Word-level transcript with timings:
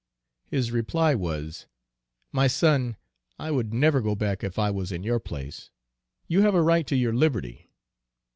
His 0.47 0.71
reply 0.71 1.13
was, 1.13 1.67
"my 2.31 2.47
son, 2.47 2.95
I 3.37 3.51
would 3.51 3.71
never 3.71 4.01
go 4.01 4.15
back 4.15 4.43
if 4.43 4.57
I 4.57 4.71
was 4.71 4.91
in 4.91 5.03
your 5.03 5.19
place; 5.19 5.69
you 6.27 6.41
have 6.41 6.55
a 6.55 6.63
right 6.63 6.87
to 6.87 6.95
your 6.95 7.13
liberty." 7.13 7.69